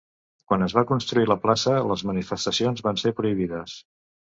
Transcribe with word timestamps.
Quan 0.53 0.63
es 0.67 0.73
va 0.77 0.83
construir 0.91 1.27
la 1.33 1.37
plaça, 1.43 1.75
les 1.93 2.05
manifestacions 2.13 2.85
van 2.91 3.01
ser 3.05 3.15
prohibides. 3.23 3.79